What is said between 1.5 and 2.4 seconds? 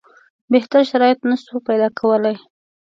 پیدا کولای.